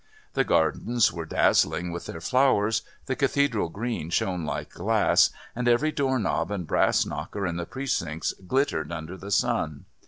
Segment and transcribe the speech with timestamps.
[0.33, 5.91] The gardens were dazzling with their flowers, the Cathedral Green shone like glass, and every
[5.91, 9.85] door knob and brass knocker in the Precincts glittered under the sun.